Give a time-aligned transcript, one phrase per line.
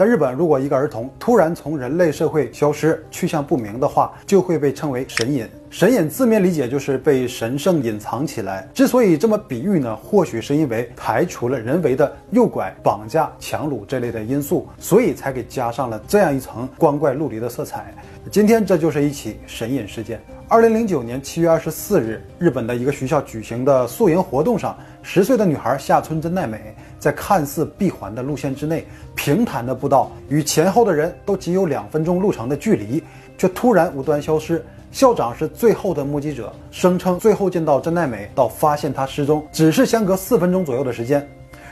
[0.00, 5.46] 在日本，如果一个儿童突然从人类社会消失，去向不明的话，就会被称为神隐。
[5.68, 8.66] 神隐字面理解就是被神圣隐藏起来。
[8.72, 17.94] 之所以这么比喻呢，或许是因为排除了人为的诱拐、绑架、强掳这类的因素，所以才给加上了这样一层光怪陆离的色彩。
[18.30, 20.18] 今天这就是一起神隐事件。
[20.48, 26.74] 二零零九年七月二十四日，日本的一个学校举行的宿营活动上，十岁的女孩下村真奈美。
[27.00, 28.86] 在看似闭环的路线之内，
[29.16, 33.02] 平坦的步道与前后的人都仅有两分钟路程的距离，
[33.36, 34.64] 却突然无端消失。
[34.92, 41.26] 校长是最后的目击者，声称最后见到真奈美到发现她失踪，只是相隔四分钟左右的时间。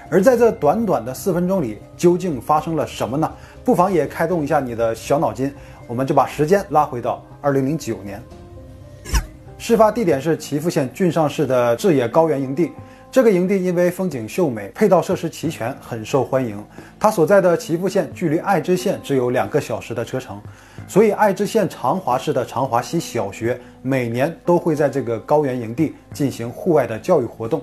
[0.09, 3.31] 而在这短短的四分钟里，究竟发生了什么呢？
[3.65, 5.53] 不妨也开动一下你的小脑筋，
[5.87, 8.23] 我们就把时间拉回到二零零九年。
[9.59, 12.71] 事发地点是岐阜县郡上市的志野高原营地。
[13.11, 16.63] 这个营地因为风景秀美，配套设施齐全，很受欢迎。
[17.01, 20.39] 它所在的岐阜县距离爱知县只有两个小时的车程，
[20.87, 27.63] 所以爱知县长华市的长华西小学每年都会在这个高原营地进行户外的教育活动。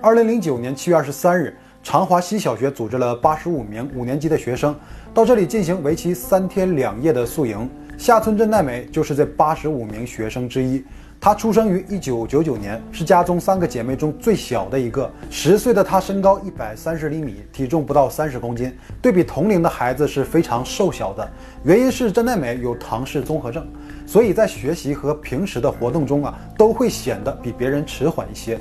[0.00, 4.72] 二零零九年七月二十三日，长华西小学组织了八十五名五年级的学生
[5.12, 7.68] 到这里进行为期三天两夜的宿营。
[7.96, 10.84] 下村真奈美就是这八十五名学生之一。
[11.18, 15.10] 她出生于一九九九年，是家中三个姐妹中最小的一个。
[15.30, 21.26] 十岁的她身高一百三十厘米，体重不到三十公斤，对比同龄的孩子是非常瘦小的。
[21.64, 23.66] 原因是真奈美有唐氏综合症，
[24.04, 28.58] 所以在学习和平时的活动中啊，都会显得比别人迟缓一些。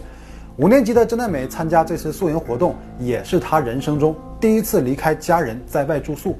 [0.55, 6.37] 五年级的真奈美参加这次宿营活动，也是她人生中第一次离开家人在外住宿。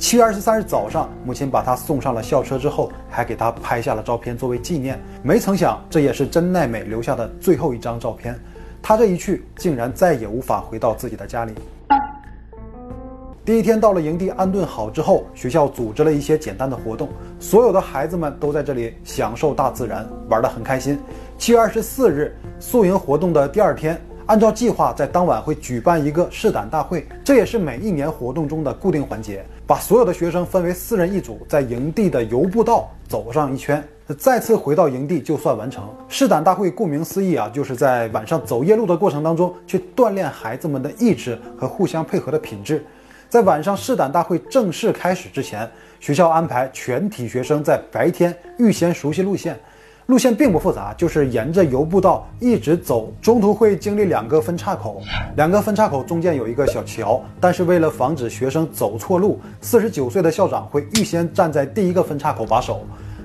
[0.00, 4.98] 七月二十三日早上，母亲把她送上了校车之后，还给她拍下了照片作为纪念。
[5.22, 8.34] 没曾想，这也是真奈美留下的最后一张照片。
[8.80, 11.52] 她这一去，竟然再也无法回到自己的家里。
[13.44, 20.98] 第一天到了营地安顿好之后，学校组织了一些简单的活动，所有的孩子们都在这里享受大自然，玩得很开心。
[21.36, 24.00] 七月二十四日，宿营活动的第二天。
[24.30, 29.44] 按照计划，在当晚会举办一个试胆大会，这也是每一年活动中的固定环节。
[29.66, 33.82] 把所有的学生分为四人一组，在营地的游步道走上一圈，
[34.16, 35.82] 再次回到营地就算完成。
[36.08, 42.86] 试胆大会顾名思义啊，就是在晚上走夜路的过程当中，去锻炼孩子们的意志和互相配合的品质。
[43.28, 49.58] 在晚上试胆大会正式开始之前，学校安排全体学生在白天预先熟悉路线。
[50.10, 55.00] 路线并不复杂，就是沿着游步道一直走，中途会经历两个分岔口，
[55.36, 62.80] 两个分岔口中间有一个小桥，但是为了防止学生走错路，四十九岁的校长会预先站在第一个分岔口把守，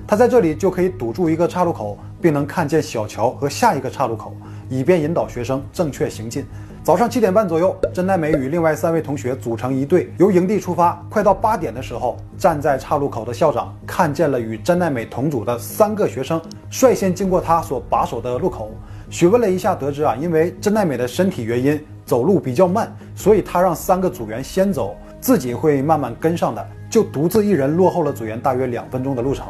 [0.06, 4.32] 他在这里就可以堵住一个岔路口，并能看见小桥和下一个岔路口，
[4.68, 6.46] 以便引导学生正确行进。
[6.86, 11.04] 早上七点半左右，真奈美与另外三位同学组成一队，由营地出发。
[11.10, 18.70] 快到八点的时候，站在岔路口的校长看见了与真奈美同组的三个学生，率先经过他所把守的路口，
[19.10, 29.44] 询问了一下，得知啊，因为真奈美的身体原因，走路比较慢，所以他让三个组员先走，自己会慢慢跟上的，就独自一人落后了组员大约两分钟的路程。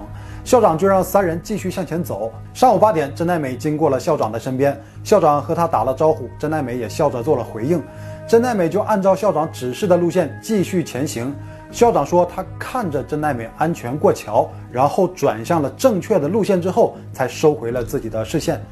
[0.46, 2.32] 校长就让三人继续向前走。
[2.54, 7.82] 上午八点，真奈美经过了校长的身边，校长和他打了招呼，真奈美也笑着做了回应。
[8.28, 11.34] 真奈美就按照校长指示的路线继续前行。
[11.72, 18.64] 校长说，他看着真奈美安全过桥，然后转向了正确的路线之后，才收回了自己的视线。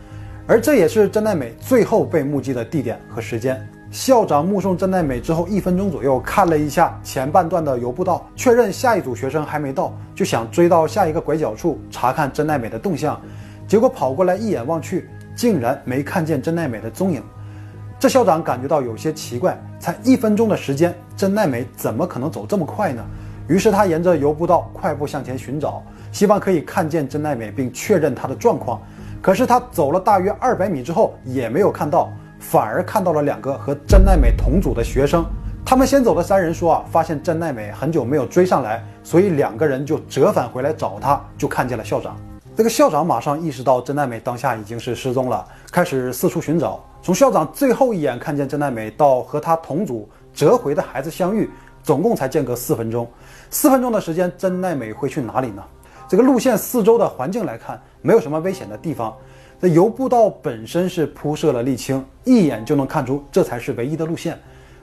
[0.46, 3.68] 而这也是真奈美最后被目击的地点和时间。
[3.94, 13.20] 校长目送真奈美之后一分钟左右，看了一下前半段的游步道，确认下一组学生还没到，就想追到下一个拐角处查看真奈美的动向。
[13.68, 17.22] 结果跑过来一眼望去，竟然没看见真奈美的踪影。
[17.96, 23.00] 这校长感觉到有些奇怪，才一分钟的时间，真奈美怎么可能走这么快呢？
[23.46, 25.80] 于是他沿着游步道快步向前寻找，
[26.10, 28.82] 希望可以看见真奈美并确认她的状况。
[29.22, 32.12] 可是他走了大约二百米之后，也没有看到。
[32.50, 35.24] 反而看到了两个和真奈美同组的学生，
[35.64, 42.16] 他们先走的三人说啊，发现真奈美很久没有追上来，所以两个人就折返回来找他，就看见了校长。
[42.54, 46.84] 这个校长马上意识到真奈美当下已经是失踪了，开始四处寻找。
[47.02, 51.50] 从校长最后一眼看见真奈美到和他同组折回的孩子相遇，
[51.82, 53.08] 总共才间隔四分钟。
[53.50, 55.62] 四分钟的时间，真奈美会去哪里呢？
[56.06, 59.16] 这个路线四周的环境来看，没有什么危险的地方。
[59.66, 64.38] 那游步道本身是铺设了沥青，一眼就能看出这才是唯一的路线。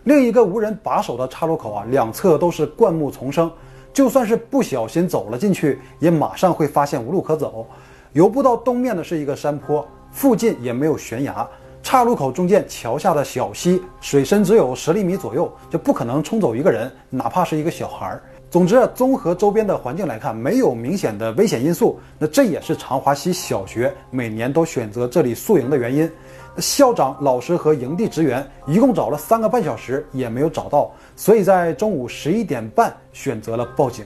[0.05, 3.51] 另一个无人把守的岔路口啊，两侧都是灌木丛生，
[3.93, 7.67] 就算是不小心走了进去，也马上会发现无路可走。
[8.13, 11.47] 游步道东面呢是一个山坡，附近也没有悬崖，
[11.83, 18.23] 岔路口中间桥下的小溪，水深只有十厘米左右，就不可能冲走一个人，哪怕是一个小孩儿。
[18.51, 21.97] 总之，综合周边的环境来看，没有明显的危险因素。
[22.19, 26.11] 那这也是长华西小学每年都选择这里宿营的原因。
[26.57, 34.05] 校长、老师和营地职员一共找了三个半小时也没有找到，所以在中午十一点半选择了报警。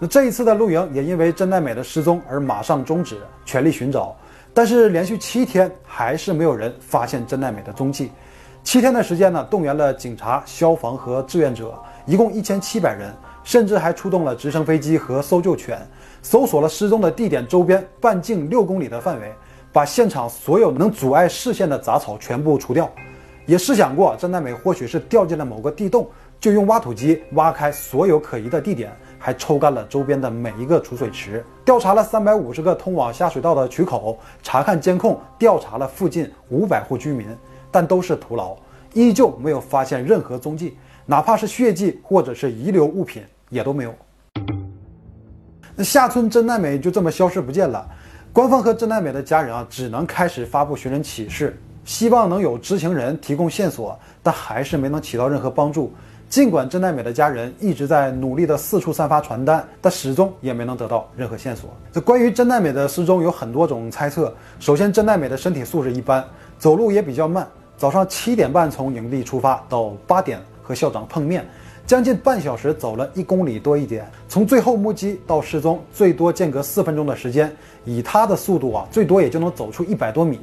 [0.00, 4.16] 那这一次的露营也因为真奈美的失踪而马上终止，全力寻找。
[4.52, 8.10] 但是连续七天还是没有人发现真奈美的踪迹。
[8.64, 11.72] 七天的时间呢，动员了警察、消防和志愿者，
[12.04, 13.14] 一共一千七百人。
[13.46, 15.80] 甚至还出动了直升飞机和搜救犬，
[16.20, 19.32] 搜索了失踪的地点周边半径六公里的范围，
[19.72, 22.90] 把现场所有能阻碍视线的杂草全部除掉。
[23.46, 26.10] 也试想过，郑奈美或许是掉进了某个地洞，
[26.40, 37.28] 就用挖土机挖开所有可疑的地点，还抽干了周边的每一个储水池，调查了三百五十个通往下水道的渠口，查看监控，调查了附近五百户居民，
[37.70, 38.56] 但都是徒劳，
[38.92, 40.76] 依旧没有发现任何踪迹，
[41.06, 43.22] 哪怕是血迹或者是遗留物品。
[43.50, 43.94] 也都没有。
[45.74, 47.86] 那下村真奈美就这么消失不见了，
[48.32, 55.92] 官方和真奈美的家人啊，只能开始发布寻人启事，希望能有知情人提供线索，但还是没能起到任何帮助。
[56.28, 61.70] 尽管真奈美的家人一直在努力的四处散发传单，但始终也没能得到任何线索。
[61.92, 64.34] 这关于真奈美的失踪有很多种猜测。
[64.58, 66.24] 首先，真奈美的身体素质一般，
[66.58, 67.46] 走路也比较慢，
[67.76, 71.46] 早上七点半从营地出发，到八点和校长碰面。
[71.86, 77.54] 将近半小时走了一公里多一点，从最后目击到失踪，最多间隔四分钟的时间。
[77.84, 80.40] 以他的速度啊，最多也就能走出一百多米。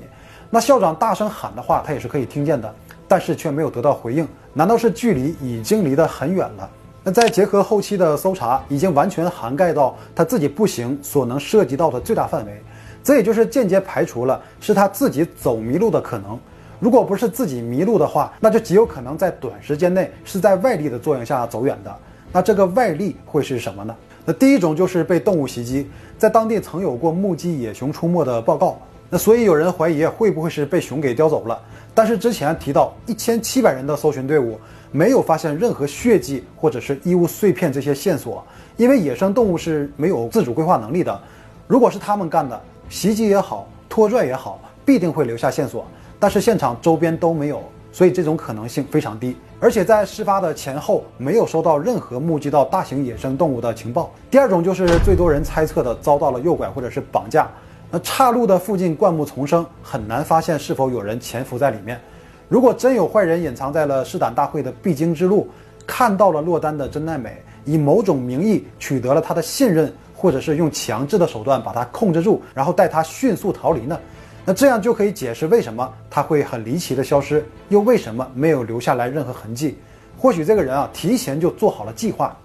[0.49, 2.73] 那校长大声喊的话，他也是可以听见的，
[3.09, 4.25] 但是却没有得到回应。
[4.53, 6.69] 难道是距离已经离得很远了？
[7.03, 12.61] 那再结合后期的搜查，已经完全涵盖到他自己步行所能涉及到的最大范围，
[13.03, 16.39] 这也就是间接排除了是他自己走迷路的可能。
[16.83, 21.95] 如果不是自己迷路的话，那就极有可能在短时间内是在外力的作用下走远的。
[22.29, 23.95] 那这个外力会是什么呢？
[24.25, 28.77] 那第一种就是被动物袭击，在当地曾有过目击野熊出没的报告。
[29.09, 31.57] 那所以有人怀疑会不会是被熊给叼走了？
[31.95, 34.59] 但是之前提到一千七百人的搜寻队伍
[34.91, 38.45] 没有发现任何血迹或者是衣物碎片这些线索，
[38.75, 41.17] 因为野生动物是没有自主规划能力的。
[41.65, 45.85] 如果是他们干的，袭击也好，拖拽也好，必定会留下线索。
[46.23, 47.61] 但是现场周边都没有，
[47.91, 49.35] 所以这种可能性非常低。
[49.59, 54.09] 而且在事发的前后，没有收到任何目击到大型野生动物的情报。
[54.31, 57.49] 第二种就是最多人猜测的遭到了诱拐或者是绑架。
[57.91, 61.99] 那岔路的附近灌木丛生，很难发现是否有人潜伏在里面。
[62.47, 65.49] 如果真有坏人隐藏在了试胆大会的必经之路，
[65.85, 67.35] 看到了落单的真奈美，
[67.65, 73.99] 以某种名义取得了他的信任，或者是用强制的手段把他控制住，然后带他迅速逃离呢？
[74.45, 79.77] 那这样就可以解释为什么他会很离奇的消失，又为什么没有留下来任何痕迹？
[80.17, 82.35] 或许这个人啊提前就做好了计划。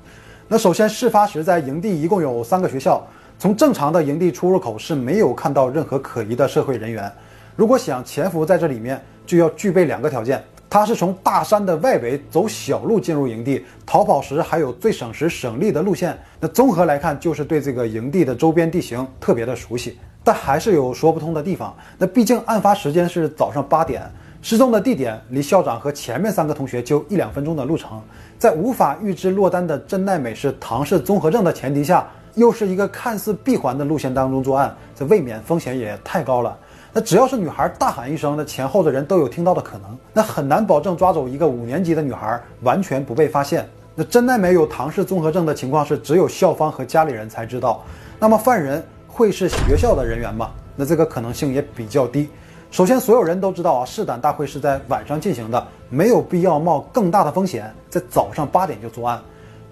[0.46, 3.04] 那首先，事发时在营地一共有三个学校，
[3.36, 7.12] 从正常的营地出入口是没有看到任何可疑的社会人员。
[7.56, 16.16] 如果想潜伏在这里面，就要具备两个条件：他是从大山的外围走小路进入营地，逃跑时还有最省时省力的路线。
[16.38, 19.98] 那综合来看，就是对这个营地的周边地形特别的熟悉。
[20.28, 21.74] 但还是有说不通的地方。
[21.96, 24.02] 那毕竟案发时间是早上八点，
[24.42, 27.98] 失踪的地点离校长和前面三个同学就一两分钟的路程，
[28.38, 36.54] 在无法预知落单的真奈美是唐氏综合症的前提下，又是一个看似闭环的路线当中作案，这未免风险也太高了。
[36.92, 43.66] 那只要是女孩大喊一声，那前后的人都有听到的可能，那很难保证抓走一个五年级的女孩完全不被发现。
[43.94, 47.82] 那真奈美有唐氏综合症的情况是只有校方和家里人才知道，
[48.20, 48.84] 那么犯人。
[49.18, 50.52] 会是学校的人员吗？
[50.76, 52.28] 那这个可能性也比较低。
[52.70, 59.20] 首先，所有人都知道啊，试胆大会是在晚上进行的，没有必要冒更大的风险在早上八点就作案。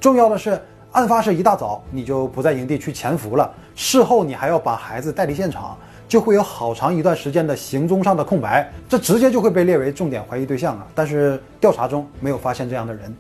[0.01, 0.61] 重要的是，
[0.91, 10.85] 案发是一大早你就不在营地去潜伏了，事后你还要把孩子带离现场，就会有好长一段时间的行踪上的空白，这直接就会被列为重点怀疑对象啊。
[10.93, 13.15] 但是调查中没有发现这样的人，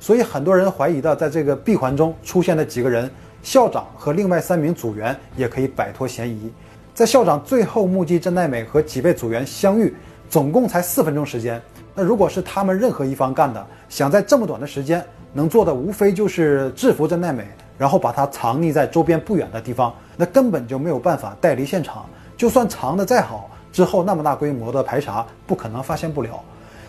[0.00, 3.08] 所以很多人怀疑的在这个闭环中出现的几个人。
[3.42, 6.52] 校长和另外三名组员也可以摆脱嫌疑。
[6.94, 9.94] 在校长最后目击真奈美和几位组员相遇，
[10.28, 11.60] 总共才四分钟时间。
[11.94, 22.04] 那如果是他们任何一方干的，想在这么短的时间能做的，无非就是制服真奈美，然后把她藏匿在周边不远的地方，那根本就没有办法带离现场。
[22.36, 26.42] 就算藏得再好，之后那么大规模的排查，不可能发现不了。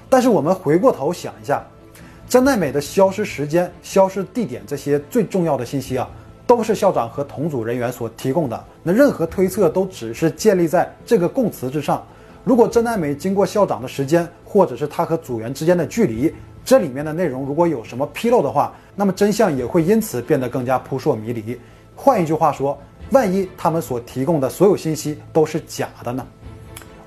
[0.09, 1.63] 但是我们回过头想一下，
[2.27, 6.09] 真奈美的消失时间、消失地点这些最重要的信息啊。
[6.49, 12.03] 都是校长和同组人员所提供的，那任何推测都只是建立在这个供词之上。
[12.43, 16.33] 如果真奈美经过校长的时间，或者是他和组员之间的距离，
[16.65, 21.55] 这里面的内容如果有什么纰漏的话，那么真相也会因此变得更加扑朔迷离。
[21.95, 22.75] 换一句话说，
[23.11, 26.25] 万一他们所提供的所有信息都是假的呢？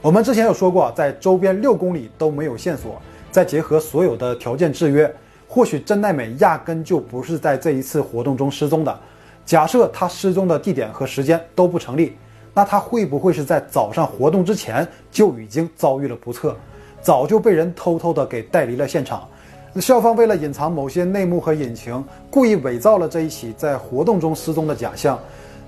[0.00, 5.12] 我们之前有说过，在周边六公里都没有线索，再结合所有的条件制约，
[5.48, 9.00] 或许真奈美压根就不是在这一次活动中失踪的。
[9.44, 12.16] 假设他失踪的地点和时间都不成立。
[12.54, 16.54] 那他会不会是在早上活动之前就已经遭遇了不测，
[17.00, 19.26] 早就被人偷偷的给带离了现场？
[19.80, 25.18] 校方为了隐藏某些内幕和隐情，故意伪造了这一起在活动中失踪的假象。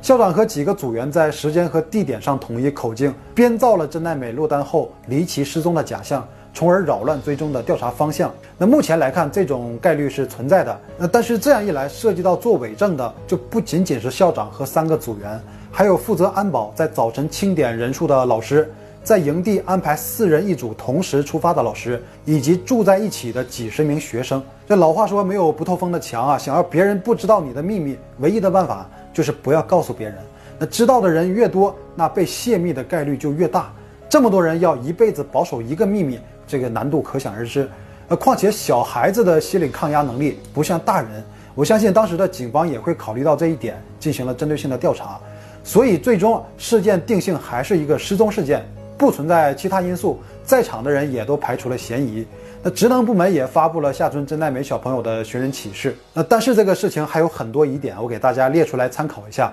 [0.02, 8.32] 校长和几个组员在时间和地点上统一口径，编造了真奈美落单后离奇失踪的假象，从而扰乱最终的调查方向。
[8.56, 10.80] 那目前来看，这种概率是存在的。
[10.96, 15.38] 那但是这样一来，涉及到做伪证的就不仅仅是校长和三个组员。
[15.72, 24.40] 还有负责安保在早晨清点人数的老师，在营地安排四人一组同时出发的老师，以及住在一起的几十名学生。
[24.68, 26.38] 这老话说没有不透风的墙啊！
[26.38, 30.16] 想要别人不知道你的秘密，唯一的办法就是不要告诉别人。
[30.56, 33.72] 那知道的人越多，那被泄密的概率就越大。
[34.08, 37.68] 这么多人要一辈子保守一个秘密，这个难度可想而知。
[38.08, 41.24] 呃，况且小孩子的心理抗压能力不像大人，
[41.54, 45.18] 我相信当时的警方也会考虑到这一点，进行了针对性的调查。
[45.62, 48.62] 所以，最终事件定性还是一个失踪事件，
[48.98, 52.26] 不存在其他因素，在场的人也都排除了嫌疑。
[52.62, 55.96] 那职能部门也发布了下村真奈美小朋友的寻人启事。
[56.12, 59.50] 那但是这个事情还有很多疑点，我给大家列出来参考一下。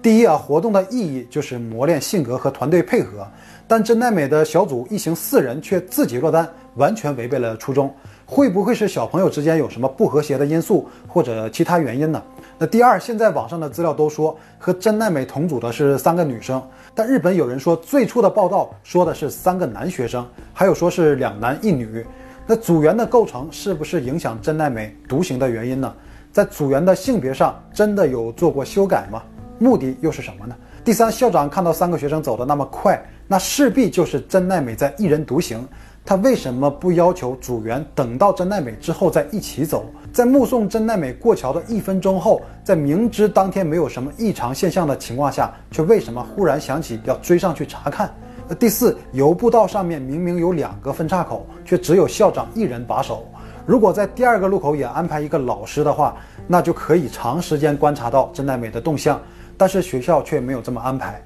[0.00, 3.26] 第一啊，活动的意义就是磨练性格和团队配合，
[3.70, 7.88] 但真奈美的小组一行四人却自己落单，完全违背了初衷。
[8.26, 12.20] 会不会是小朋友之间有什么不和谐的因素，或者其他原因呢？
[12.58, 16.60] 那第二，现在网上的资料都说和真奈美同组的是三个女生，
[16.96, 22.04] 但日本有人说最初的报道说的是三个男学生，还有说是两男一女。
[22.48, 25.94] 那组员的构成是不是影响真奈美独行的原因呢？
[26.32, 29.22] 在组员的性别上真的有做过修改吗？
[29.60, 30.56] 目的又是什么呢？
[30.84, 33.00] 第三，校长看到三个学生走得那么快，
[33.32, 35.64] 那势必就是真奈美在一人独行。
[36.04, 39.84] 他为什么不要求组员等到真奈美之后再一起走？
[40.12, 48.12] 在目送真奈美过桥的一分钟后，在明知当天没有什么异常现象的情况下，却为什么忽然想起要追上去查看？
[48.58, 53.24] 第四，游步道上面明明有两个分岔口，却只有校长一人把守。
[53.64, 56.16] 如果在第二个路口也安排一个老师的话，
[56.48, 59.20] 那就可以长时间观察到真奈美的动向。
[59.56, 61.22] 但是学校却没有这么安排。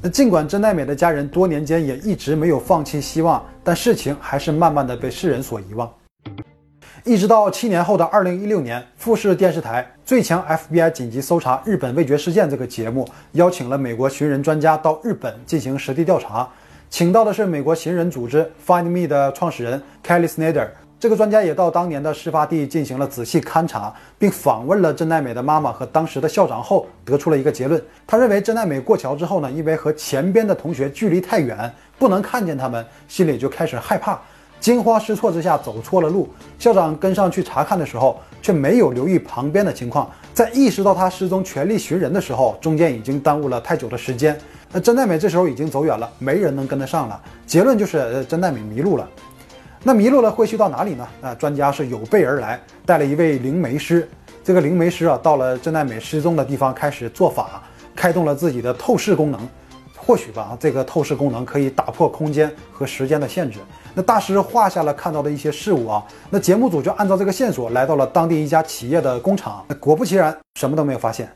[0.00, 5.92] 那尽管真奈美的家人多年间也一直没有放弃希望，但事情还是慢慢的被世人所遗忘。
[7.04, 16.48] 一直到七年后的二零一六年，富士电视台《最强 FBI 紧急搜查日本味觉事件》这个节目邀请了美国寻人专家到日本进行实地调查，
[16.88, 20.68] 请到的是美国寻人组织 Find Me 的创始人 Kelly Snyder。
[21.00, 27.80] 这个专家也到当年的事发地进行了仔细勘察，并访问了真奈美的妈妈和当时的校长后，得出了一个结论。
[28.04, 34.18] 他认为真奈美过桥之后呢，因为和前边的同学距离太远，不能看见他们，心里就开始害怕，
[34.58, 36.28] 惊慌失措之下走错了路。
[36.58, 44.36] 校长跟上去查看的时候，却没有留意旁边的情况，在意识到他失踪、全力寻人的时候，中间已经耽误了太久的时间。
[44.72, 47.22] 那真奈美这时候已经走远了，没人能跟得上了。
[47.46, 49.08] 结论就是，呃，真奈美迷路了。
[49.82, 51.08] 那迷路了会去到哪里呢？
[51.22, 54.08] 啊，专家是有备而来，带了一位灵媒师。
[54.42, 57.62] 这个灵媒师啊，到了真奈美失踪的地方，开始做法，
[57.94, 59.40] 开动了自己的透视功能。
[59.94, 63.58] 或许吧，这个透视功能可以打破空间和时间的限制。
[63.94, 66.02] 那大师画下了看到的一些事物啊。
[66.30, 69.64] 那节目组就按照这个线索来到了当地一家企业的工厂。
[69.78, 71.30] 果不其然，什么都没有发现。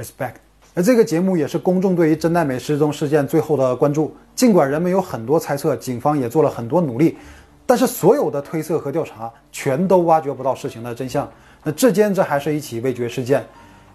[0.00, 0.34] Respect。
[0.74, 4.14] 而这个节目也是公众对于真奈美失踪事件最后的关注。
[4.34, 7.16] 尽管人们有很多猜测，警方也做了很多努力。
[7.66, 11.28] 但是所有的推测和调查全都挖掘不到事情的真相。
[11.64, 13.44] 那至今这还是一起未决事件。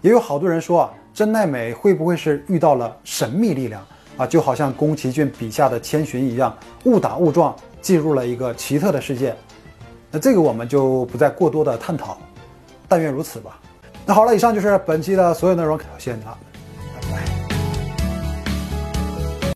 [0.02, 3.82] 也有好多人说啊，真奈美会不会是遇到了神秘力量
[4.16, 4.26] 啊？
[4.26, 9.34] 就好像宫崎骏笔下的千寻一样，误打误撞进入了一个奇特的世界。
[10.10, 12.18] 那这个我们就不再过多的探讨。
[12.88, 13.58] 但愿如此吧。
[14.04, 16.36] 那好了，以上就是本期的所有内容，谢谢你了。